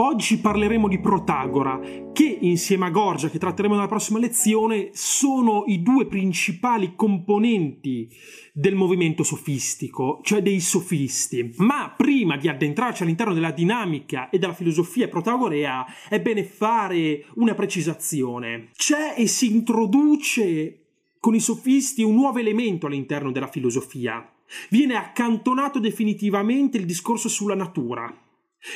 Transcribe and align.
Oggi 0.00 0.38
parleremo 0.38 0.86
di 0.86 1.00
Protagora, 1.00 1.80
che 2.12 2.38
insieme 2.40 2.86
a 2.86 2.90
Gorgia, 2.90 3.28
che 3.28 3.40
tratteremo 3.40 3.74
nella 3.74 3.88
prossima 3.88 4.20
lezione, 4.20 4.90
sono 4.92 5.64
i 5.66 5.82
due 5.82 6.06
principali 6.06 6.94
componenti 6.94 8.08
del 8.52 8.76
movimento 8.76 9.24
sofistico, 9.24 10.20
cioè 10.22 10.40
dei 10.40 10.60
sofisti. 10.60 11.52
Ma 11.56 11.92
prima 11.96 12.36
di 12.36 12.46
addentrarci 12.48 13.02
all'interno 13.02 13.34
della 13.34 13.50
dinamica 13.50 14.30
e 14.30 14.38
della 14.38 14.52
filosofia 14.52 15.08
protagorea, 15.08 15.84
è 16.08 16.20
bene 16.20 16.44
fare 16.44 17.24
una 17.34 17.54
precisazione. 17.54 18.70
C'è 18.76 19.14
e 19.16 19.26
si 19.26 19.50
introduce 19.50 20.84
con 21.18 21.34
i 21.34 21.40
sofisti 21.40 22.04
un 22.04 22.14
nuovo 22.14 22.38
elemento 22.38 22.86
all'interno 22.86 23.32
della 23.32 23.48
filosofia. 23.48 24.32
Viene 24.70 24.94
accantonato 24.94 25.80
definitivamente 25.80 26.78
il 26.78 26.84
discorso 26.84 27.28
sulla 27.28 27.56
natura. 27.56 28.26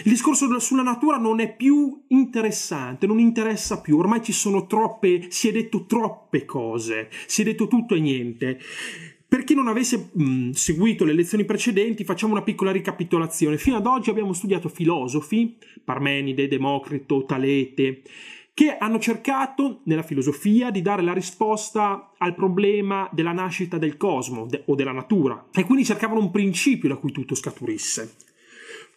Il 0.04 0.12
discorso 0.12 0.59
sulla 0.60 0.82
natura 0.82 1.16
non 1.16 1.41
è 1.41 1.54
più 1.54 2.04
interessante, 2.09 3.06
non 3.06 3.18
interessa 3.18 3.80
più, 3.80 3.98
ormai 3.98 4.22
ci 4.22 4.32
sono 4.32 4.66
troppe, 4.66 5.27
si 5.28 5.48
è 5.48 5.52
detto 5.52 5.86
troppe 5.86 6.45
cose, 6.45 7.10
si 7.27 7.42
è 7.42 7.45
detto 7.45 7.66
tutto 7.66 7.95
e 7.95 8.00
niente. 8.00 8.58
Per 9.27 9.45
chi 9.45 9.55
non 9.55 9.66
avesse 9.66 10.10
mh, 10.12 10.50
seguito 10.50 11.05
le 11.05 11.14
lezioni 11.14 11.45
precedenti, 11.45 12.05
facciamo 12.05 12.32
una 12.32 12.42
piccola 12.42 12.70
ricapitolazione. 12.70 13.58
Fino 13.58 13.77
ad 13.77 13.86
oggi 13.86 14.10
abbiamo 14.10 14.32
studiato 14.32 14.68
filosofi, 14.68 15.56
Parmenide, 15.83 16.48
Democrito, 16.48 17.24
Talete, 17.24 18.02
che 18.55 18.77
hanno 18.77 18.98
cercato 18.98 19.80
nella 19.84 20.02
filosofia 20.02 20.70
di 20.70 20.83
dare 20.83 21.02
la 21.02 21.14
risposta 21.14 22.12
al 22.19 22.34
problema 22.34 23.08
della 23.12 23.33
nascita 23.33 23.78
del 23.78 23.96
cosmo 23.96 24.46
de- 24.46 24.62
o 24.66 24.74
della 24.74 24.92
natura 24.92 25.48
e 25.52 25.64
quindi 25.64 25.84
cercavano 25.84 26.20
un 26.20 26.30
principio 26.30 26.88
da 26.91 26.96
cui 26.96 27.10
tutto 27.10 27.34
scaturisse. 27.34 28.31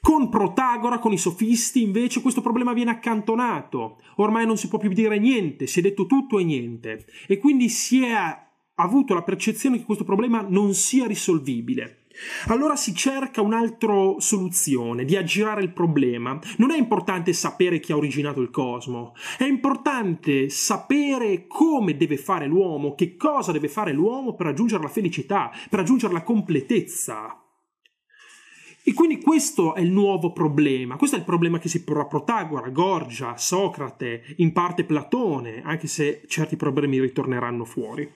Con 0.06 0.30
Protagora, 0.30 1.00
con 1.00 1.14
i 1.14 1.18
sofisti, 1.18 1.82
invece, 1.82 2.22
questo 2.22 2.42
problema 2.42 2.74
viene 2.74 2.92
accantonato. 2.92 3.98
Ormai 4.18 4.46
non 4.46 4.56
si 4.56 4.68
può 4.68 4.78
più 4.78 4.90
dire 4.90 5.18
niente, 5.18 5.66
si 5.66 5.80
è 5.80 5.82
detto 5.82 6.06
tutto 6.06 6.38
e 6.38 6.44
niente. 6.44 7.08
E 7.26 7.40
quindi 7.40 7.70
si 7.70 8.04
è 8.04 8.14
avuto 8.76 9.16
la 9.16 9.24
percezione 9.24 9.80
che 9.80 9.84
questo 9.84 10.04
problema 10.04 10.46
non 10.48 10.76
sia 10.76 11.08
risolvibile. 11.08 12.06
Allora 12.50 12.76
si 12.76 12.94
cerca 12.94 13.42
un'altra 13.42 14.14
soluzione 14.20 15.06
di 15.06 15.16
aggirare 15.16 15.64
il 15.64 15.74
problema. 15.74 16.40
Non 16.58 16.70
è 16.70 16.78
importante 16.78 17.34
sapere 17.34 17.80
chi 17.80 17.92
ha 17.92 17.98
originato 17.98 18.42
il 18.42 18.52
cosmo, 18.52 19.14
è 19.40 19.46
importante 19.46 20.50
sapere 20.50 21.48
come 21.48 21.98
deve 21.98 22.18
fare 22.18 22.46
l'uomo, 22.46 22.94
che 22.94 23.18
cosa 23.18 23.52
deve 23.52 23.70
fare 23.70 23.92
l'uomo 23.92 24.36
per 24.36 24.46
raggiungere 24.46 24.84
la 24.84 24.90
felicità, 24.90 25.50
per 25.68 25.80
raggiungere 25.80 26.14
la 26.14 26.22
completezza. 26.22 27.40
E 28.88 28.94
quindi 28.94 29.20
questo 29.20 29.74
è 29.74 29.82
il 29.82 29.90
nuovo 29.90 30.32
problema, 30.32 30.96
questo 30.96 31.16
è 31.16 31.20
il 31.20 31.26
problema 31.26 31.58
che 31.58 31.70
si 31.70 31.84
porrà 31.84 32.06
Protagora, 32.06 32.70
Gorgia, 32.70 33.36
Socrate, 33.36 34.36
in 34.38 34.54
parte 34.54 34.84
Platone, 34.84 35.64
anche 35.64 35.88
se 35.88 36.22
certi 36.28 36.56
problemi 36.56 37.00
ritorneranno 37.00 37.66
fuori. 37.66 38.08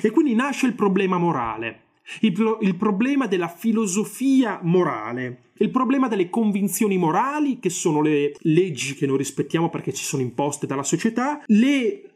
E 0.00 0.10
quindi 0.10 0.34
nasce 0.34 0.64
il 0.64 0.72
problema 0.72 1.18
morale, 1.18 1.82
il, 2.20 2.58
il, 2.62 2.76
problema 2.76 3.26
della 3.26 3.48
filosofia 3.48 4.60
morale, 4.62 5.50
il 5.58 5.68
problema 5.68 6.08
delle 6.08 6.30
convinzioni 6.30 6.96
morali, 6.96 7.58
che 7.58 7.68
sono 7.68 8.00
le 8.00 8.34
leggi 8.38 8.94
che 8.94 9.06
noi 9.06 9.18
rispettiamo 9.18 9.68
perché 9.68 9.92
ci 9.92 10.04
sono 10.04 10.22
imposte 10.22 10.66
dalla 10.66 10.82
società, 10.82 11.42
le 11.44 12.09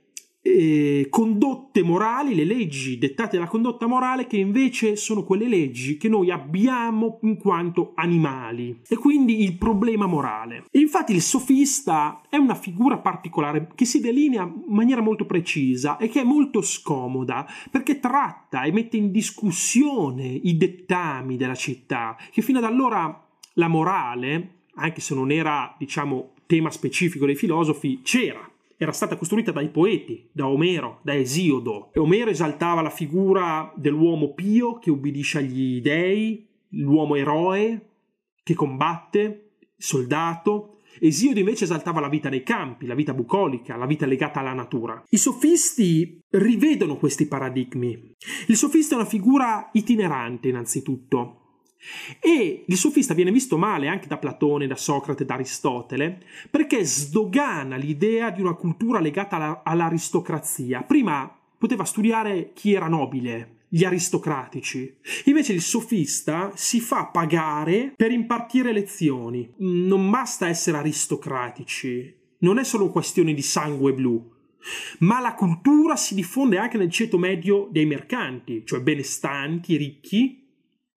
eh, 0.46 1.06
condotte 1.08 1.82
morali, 1.82 2.34
le 2.34 2.44
leggi 2.44 2.98
dettate 2.98 3.36
dalla 3.36 3.48
condotta 3.48 3.86
morale, 3.86 4.26
che 4.26 4.36
invece 4.36 4.94
sono 4.94 5.24
quelle 5.24 5.48
leggi 5.48 5.96
che 5.96 6.10
noi 6.10 6.30
abbiamo 6.30 7.18
in 7.22 7.38
quanto 7.38 7.92
animali, 7.94 8.80
e 8.86 8.96
quindi 8.96 9.42
il 9.42 9.56
problema 9.56 10.04
morale. 10.06 10.64
Infatti 10.72 11.14
il 11.14 11.22
sofista 11.22 12.20
è 12.28 12.36
una 12.36 12.54
figura 12.54 12.98
particolare 12.98 13.68
che 13.74 13.86
si 13.86 14.00
delinea 14.00 14.42
in 14.42 14.74
maniera 14.74 15.00
molto 15.00 15.24
precisa 15.24 15.96
e 15.96 16.08
che 16.08 16.20
è 16.20 16.24
molto 16.24 16.60
scomoda 16.60 17.46
perché 17.70 17.98
tratta 17.98 18.64
e 18.64 18.72
mette 18.72 18.98
in 18.98 19.10
discussione 19.10 20.26
i 20.26 20.58
dettami 20.58 21.38
della 21.38 21.54
città, 21.54 22.18
che 22.30 22.42
fino 22.42 22.58
ad 22.58 22.64
allora 22.64 23.26
la 23.54 23.68
morale, 23.68 24.50
anche 24.74 25.00
se 25.00 25.14
non 25.14 25.30
era, 25.30 25.74
diciamo, 25.78 26.32
tema 26.46 26.70
specifico 26.70 27.24
dei 27.24 27.36
filosofi, 27.36 28.00
c'era 28.02 28.46
era 28.76 28.92
stata 28.92 29.16
costruita 29.16 29.52
dai 29.52 29.68
poeti, 29.68 30.28
da 30.32 30.48
Omero, 30.48 31.00
da 31.02 31.14
Esiodo. 31.14 31.90
E 31.92 32.00
Omero 32.00 32.30
esaltava 32.30 32.82
la 32.82 32.90
figura 32.90 33.72
dell'uomo 33.76 34.34
pio 34.34 34.78
che 34.78 34.90
ubbidisce 34.90 35.38
agli 35.38 35.80
dei, 35.80 36.46
l'uomo 36.70 37.14
eroe 37.14 37.88
che 38.42 38.54
combatte, 38.54 39.56
soldato. 39.76 40.80
Esiodo 41.00 41.40
invece 41.40 41.64
esaltava 41.64 42.00
la 42.00 42.08
vita 42.08 42.28
nei 42.28 42.44
campi, 42.44 42.86
la 42.86 42.94
vita 42.94 43.14
bucolica, 43.14 43.76
la 43.76 43.86
vita 43.86 44.06
legata 44.06 44.40
alla 44.40 44.52
natura. 44.52 45.02
I 45.08 45.16
sofisti 45.16 46.20
rivedono 46.30 46.96
questi 46.96 47.26
paradigmi. 47.26 48.12
Il 48.46 48.56
sofista 48.56 48.94
è 48.94 48.98
una 48.98 49.08
figura 49.08 49.70
itinerante 49.72 50.48
innanzitutto, 50.48 51.43
e 52.20 52.64
il 52.66 52.76
sofista 52.76 53.14
viene 53.14 53.30
visto 53.30 53.56
male 53.56 53.88
anche 53.88 54.06
da 54.06 54.18
Platone, 54.18 54.66
da 54.66 54.76
Socrate, 54.76 55.24
da 55.24 55.34
Aristotele, 55.34 56.20
perché 56.50 56.84
sdogana 56.84 57.76
l'idea 57.76 58.30
di 58.30 58.40
una 58.40 58.54
cultura 58.54 59.00
legata 59.00 59.36
alla, 59.36 59.62
all'aristocrazia. 59.64 60.82
Prima 60.82 61.30
poteva 61.58 61.84
studiare 61.84 62.52
chi 62.52 62.72
era 62.72 62.88
nobile, 62.88 63.58
gli 63.68 63.84
aristocratici. 63.84 64.96
Invece 65.24 65.52
il 65.52 65.62
sofista 65.62 66.52
si 66.54 66.80
fa 66.80 67.06
pagare 67.06 67.92
per 67.96 68.10
impartire 68.10 68.72
lezioni. 68.72 69.50
Non 69.58 70.10
basta 70.10 70.48
essere 70.48 70.78
aristocratici, 70.78 72.14
non 72.38 72.58
è 72.58 72.64
solo 72.64 72.90
questione 72.90 73.34
di 73.34 73.42
sangue 73.42 73.92
blu. 73.92 74.32
Ma 75.00 75.20
la 75.20 75.34
cultura 75.34 75.96
si 75.96 76.14
diffonde 76.14 76.56
anche 76.56 76.78
nel 76.78 76.90
ceto 76.90 77.18
medio 77.18 77.68
dei 77.70 77.84
mercanti, 77.84 78.62
cioè 78.64 78.80
benestanti, 78.80 79.76
ricchi, 79.76 80.43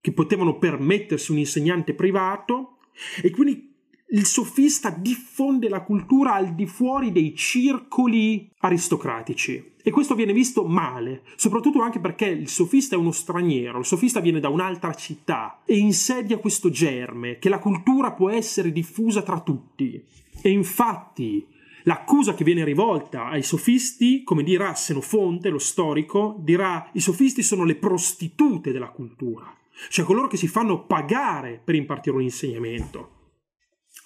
che 0.08 0.14
potevano 0.14 0.58
permettersi 0.58 1.32
un 1.32 1.40
insegnante 1.40 1.94
privato 1.94 2.78
e 3.22 3.30
quindi 3.30 3.76
il 4.12 4.26
sofista 4.26 4.90
diffonde 4.90 5.68
la 5.68 5.82
cultura 5.82 6.36
al 6.36 6.56
di 6.56 6.66
fuori 6.66 7.12
dei 7.12 7.36
circoli 7.36 8.50
aristocratici 8.60 9.74
e 9.84 9.92
questo 9.92 10.16
viene 10.16 10.32
visto 10.32 10.64
male, 10.64 11.24
soprattutto 11.36 11.82
anche 11.82 12.00
perché 12.00 12.28
il 12.28 12.48
sofista 12.48 12.96
è 12.96 12.98
uno 12.98 13.12
straniero, 13.12 13.80
il 13.80 13.86
sofista 13.86 14.22
viene 14.22 14.40
da 14.40 14.48
un'altra 14.48 14.94
città 14.94 15.60
e 15.66 15.78
insedia 15.78 16.38
questo 16.38 16.70
germe 16.70 17.38
che 17.38 17.50
la 17.50 17.60
cultura 17.60 18.14
può 18.14 18.30
essere 18.30 18.72
diffusa 18.72 19.22
tra 19.24 19.42
tutti. 19.42 20.02
E 20.42 20.50
infatti 20.50 21.46
l'accusa 21.88 22.36
che 22.36 22.44
viene 22.44 22.64
rivolta 22.64 23.26
ai 23.26 23.44
sofisti, 23.44 24.24
come 24.24 24.44
dirà 24.44 24.76
Senofonte, 24.76 25.50
lo 25.50 25.60
storico, 25.60 26.38
dirà 26.40 26.90
i 26.94 27.00
sofisti 27.02 27.42
sono 27.42 27.64
le 27.64 27.76
prostitute 27.76 28.72
della 28.72 28.90
cultura 28.90 29.58
cioè 29.90 30.06
coloro 30.06 30.28
che 30.28 30.38
si 30.38 30.48
fanno 30.48 30.86
pagare 30.86 31.62
per 31.64 31.76
impartire 31.76 32.16
un 32.16 32.22
insegnamento. 32.22 33.16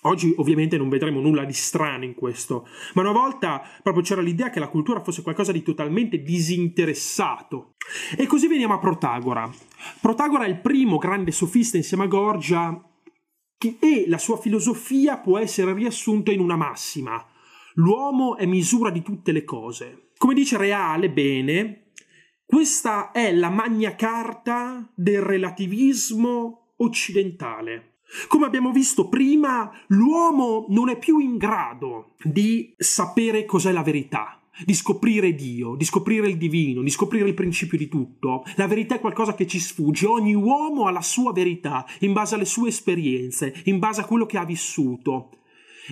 Oggi 0.04 0.34
ovviamente 0.38 0.78
non 0.78 0.90
vedremo 0.90 1.20
nulla 1.20 1.44
di 1.44 1.54
strano 1.54 2.06
in 2.06 2.16
questo, 2.16 2.68
ma 2.96 3.02
una 3.02 3.12
volta 3.12 3.62
proprio 3.84 4.04
c'era 4.04 4.22
l'idea 4.22 4.50
che 4.50 4.60
la 4.60 4.68
cultura 4.68 5.04
fosse 5.04 5.22
qualcosa 5.22 5.52
di 5.52 5.62
totalmente 5.62 6.24
disinteressato. 6.24 7.76
E 8.18 8.26
così 8.26 8.48
veniamo 8.48 8.74
a 8.74 8.80
Protagora. 8.80 9.50
Protagora 10.00 10.46
è 10.46 10.50
il 10.50 10.60
primo 10.60 10.98
grande 10.98 11.32
sofista 11.32 11.78
insieme 11.78 12.06
a 12.06 12.08
Gorgia 12.08 12.84
e 13.60 14.06
la 14.08 14.18
sua 14.18 14.38
filosofia 14.38 15.18
può 15.18 15.38
essere 15.38 15.74
riassunta 15.74 16.32
in 16.32 16.40
una 16.40 16.56
massima. 16.56 17.24
L'uomo 17.76 18.36
è 18.36 18.46
misura 18.46 18.90
di 18.90 19.02
tutte 19.02 19.32
le 19.32 19.44
cose. 19.44 20.10
Come 20.18 20.34
dice 20.34 20.58
Reale, 20.58 21.10
bene, 21.10 21.92
questa 22.46 23.12
è 23.12 23.32
la 23.34 23.50
magna 23.50 23.96
carta 23.96 24.92
del 24.94 25.22
relativismo 25.22 26.74
occidentale. 26.78 28.00
Come 28.28 28.46
abbiamo 28.46 28.72
visto 28.72 29.08
prima, 29.08 29.72
l'uomo 29.88 30.66
non 30.68 30.90
è 30.90 30.98
più 30.98 31.20
in 31.20 31.38
grado 31.38 32.16
di 32.22 32.74
sapere 32.78 33.46
cos'è 33.46 33.72
la 33.72 33.84
verità, 33.84 34.42
di 34.66 34.74
scoprire 34.74 35.34
Dio, 35.34 35.76
di 35.76 35.86
scoprire 35.86 36.28
il 36.28 36.36
divino, 36.36 36.82
di 36.82 36.90
scoprire 36.90 37.30
il 37.30 37.34
principio 37.34 37.78
di 37.78 37.88
tutto. 37.88 38.44
La 38.58 38.68
verità 38.68 38.96
è 38.96 39.00
qualcosa 39.00 39.34
che 39.34 39.48
ci 39.48 39.60
sfugge. 39.60 40.08
Ogni 40.08 40.36
uomo 40.36 40.88
ha 40.88 40.92
la 40.92 41.02
sua 41.02 41.32
verità, 41.32 41.86
in 42.00 42.12
base 42.12 42.36
alle 42.36 42.44
sue 42.44 42.68
esperienze, 42.68 43.62
in 43.66 43.80
base 43.80 44.02
a 44.02 44.06
quello 44.06 44.26
che 44.26 44.38
ha 44.38 44.44
vissuto 44.44 45.30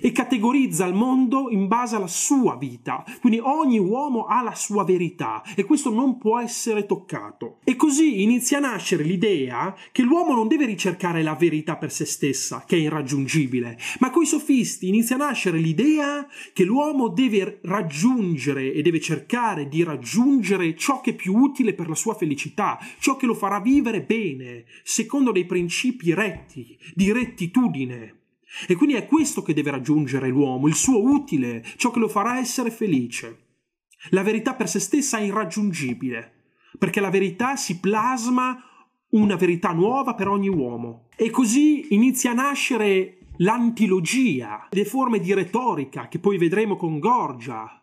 e 0.02 0.12
categorizza 0.12 0.86
il 0.86 0.94
mondo 0.94 1.50
in 1.50 1.68
base 1.68 1.96
alla 1.96 2.08
sua 2.08 2.56
vita. 2.56 3.04
Quindi 3.20 3.40
ogni 3.40 3.80
uomo 3.80 4.26
ha 4.26 4.42
la 4.42 4.56
sua 4.56 4.84
verità 4.84 5.44
e 5.56 5.64
questo 5.64 5.90
non 5.90 6.18
può 6.18 6.40
essere 6.40 6.86
toccato. 6.86 7.60
E 7.64 7.76
così 7.76 8.22
inizia 8.22 8.58
a 8.58 8.62
nascere 8.62 9.04
l'idea 9.04 9.76
che 9.92 10.04
l'uomo 10.04 10.34
non 10.34 10.48
deve 10.48 10.66
ricercare 10.66 11.24
la 11.24 11.36
verità 11.36 11.78
per 11.78 11.92
se 11.92 12.06
stessa, 12.06 12.64
che 12.66 12.76
è 12.76 12.80
irraggiungibile, 12.80 13.78
ma 14.00 14.10
coi 14.10 14.26
sofisti 14.26 14.88
inizia 14.88 15.16
a 15.16 15.20
nascere 15.20 15.58
l'idea 15.58 16.28
che 16.54 16.64
l'uomo 16.64 17.10
deve 17.10 17.60
raggiungere 17.64 18.74
e 18.74 18.82
deve 18.82 19.00
cercare 19.00 19.68
di 19.68 19.84
raggiungere 19.84 20.76
ciò 20.76 21.02
che 21.02 21.12
è 21.12 21.16
più 21.16 21.36
utile 21.36 21.74
per 21.74 21.88
la 21.88 21.96
sua 21.96 22.16
felicità, 22.16 22.80
ciò 23.00 23.16
che 23.16 23.26
lo 23.26 23.34
farà 23.34 23.60
vivere 23.60 24.02
bene, 24.02 24.66
secondo 24.84 25.32
dei 25.32 25.46
principi 25.46 26.14
retti, 26.14 26.78
di 26.94 27.12
rettitudine 27.12 28.18
E 28.68 28.76
quindi 28.76 28.96
è 28.96 29.06
questo 29.06 29.42
che 29.42 29.54
deve 29.54 29.72
raggiungere 29.72 30.28
l'uomo, 30.30 30.68
il 30.68 30.76
suo 30.76 31.02
utile, 31.02 31.64
ciò 31.78 31.92
che 31.92 32.00
lo 32.00 32.08
farà 32.08 32.40
essere 32.40 32.72
felice. 32.72 33.46
La 34.12 34.24
verità 34.24 34.54
per 34.54 34.70
se 34.70 34.80
stessa 34.80 35.18
è 35.18 35.24
irraggiungibile, 35.24 36.54
perché 36.78 37.00
la 37.00 37.10
verità 37.10 37.56
si 37.56 37.80
plasma 37.80 38.64
una 39.12 39.36
verità 39.36 39.72
nuova 39.72 40.14
per 40.14 40.28
ogni 40.28 40.50
uomo. 40.50 41.08
E 41.16 41.30
così 41.30 41.94
inizia 41.94 42.32
a 42.32 42.36
nascere 42.36 43.20
l'antilogia, 43.38 44.68
le 44.70 44.86
forme 44.86 45.20
di 45.20 45.34
retorica 45.34 46.08
che 46.08 46.20
poi 46.20 46.38
vedremo 46.38 46.76
con 46.76 47.00
Gorgia, 47.00 47.82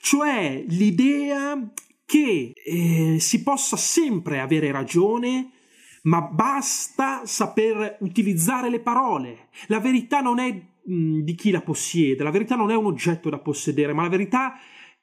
cioè 0.00 0.64
l'idea 0.68 1.72
che 2.06 2.52
eh, 2.54 3.16
si 3.18 3.42
possa 3.42 3.76
sempre 3.76 4.40
avere 4.40 4.70
ragione, 4.70 5.50
ma 6.04 6.22
basta 6.22 7.22
saper 7.24 7.98
utilizzare 8.00 8.70
le 8.70 8.80
parole. 8.80 9.48
La 9.66 9.80
verità 9.80 10.20
non 10.20 10.38
è 10.38 10.52
mh, 10.52 11.20
di 11.20 11.34
chi 11.34 11.50
la 11.50 11.62
possiede, 11.62 12.22
la 12.22 12.30
verità 12.30 12.56
non 12.56 12.70
è 12.70 12.76
un 12.76 12.86
oggetto 12.86 13.30
da 13.30 13.38
possedere, 13.38 13.92
ma 13.92 14.02
la 14.02 14.08
verità 14.08 14.54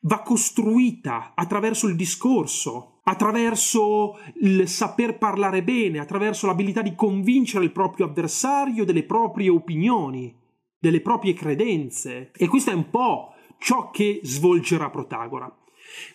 va 0.01 0.21
costruita 0.21 1.33
attraverso 1.35 1.87
il 1.87 1.95
discorso, 1.95 2.99
attraverso 3.03 4.19
il 4.41 4.67
saper 4.67 5.17
parlare 5.17 5.63
bene, 5.63 5.99
attraverso 5.99 6.47
l'abilità 6.47 6.81
di 6.81 6.95
convincere 6.95 7.63
il 7.63 7.71
proprio 7.71 8.07
avversario 8.07 8.85
delle 8.85 9.03
proprie 9.03 9.49
opinioni, 9.49 10.35
delle 10.79 11.01
proprie 11.01 11.33
credenze. 11.33 12.31
E 12.35 12.47
questo 12.47 12.71
è 12.71 12.73
un 12.73 12.89
po' 12.89 13.33
ciò 13.57 13.89
che 13.91 14.21
svolgerà 14.23 14.89
Protagora. 14.89 15.55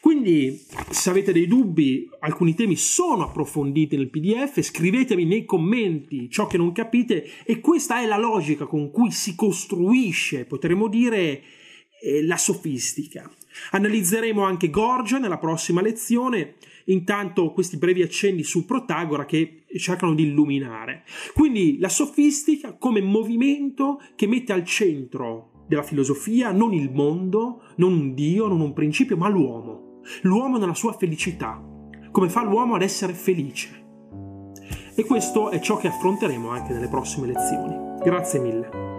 Quindi, 0.00 0.60
se 0.90 1.10
avete 1.10 1.32
dei 1.32 1.46
dubbi, 1.46 2.08
alcuni 2.20 2.54
temi 2.54 2.76
sono 2.76 3.24
approfonditi 3.24 3.96
nel 3.96 4.10
PDF, 4.10 4.60
scrivetemi 4.60 5.24
nei 5.24 5.44
commenti 5.44 6.30
ciò 6.30 6.46
che 6.46 6.56
non 6.56 6.72
capite 6.72 7.28
e 7.44 7.60
questa 7.60 8.00
è 8.00 8.06
la 8.06 8.18
logica 8.18 8.66
con 8.66 8.90
cui 8.90 9.10
si 9.10 9.34
costruisce, 9.34 10.44
potremmo 10.44 10.88
dire, 10.88 11.42
eh, 12.00 12.24
la 12.24 12.36
sofistica. 12.36 13.30
Analizzeremo 13.70 14.42
anche 14.42 14.70
Gorgia 14.70 15.18
nella 15.18 15.38
prossima 15.38 15.80
lezione, 15.80 16.56
intanto 16.86 17.52
questi 17.52 17.78
brevi 17.78 18.02
accenni 18.02 18.42
su 18.42 18.64
Protagora 18.64 19.24
che 19.24 19.64
cercano 19.78 20.14
di 20.14 20.24
illuminare. 20.24 21.04
Quindi 21.34 21.78
la 21.78 21.88
sofistica 21.88 22.74
come 22.74 23.00
movimento 23.00 24.00
che 24.14 24.26
mette 24.26 24.52
al 24.52 24.64
centro 24.64 25.55
della 25.66 25.82
filosofia 25.82 26.52
non 26.52 26.72
il 26.72 26.92
mondo, 26.92 27.62
non 27.76 27.92
un 27.92 28.14
Dio, 28.14 28.48
non 28.48 28.60
un 28.60 28.72
principio, 28.72 29.16
ma 29.16 29.28
l'uomo. 29.28 30.00
L'uomo 30.22 30.58
nella 30.58 30.74
sua 30.74 30.92
felicità. 30.92 31.62
Come 32.10 32.28
fa 32.28 32.42
l'uomo 32.42 32.74
ad 32.74 32.82
essere 32.82 33.12
felice. 33.12 33.84
E 34.94 35.04
questo 35.04 35.50
è 35.50 35.60
ciò 35.60 35.76
che 35.76 35.88
affronteremo 35.88 36.48
anche 36.48 36.72
nelle 36.72 36.88
prossime 36.88 37.26
lezioni. 37.26 38.00
Grazie 38.02 38.40
mille. 38.40 38.95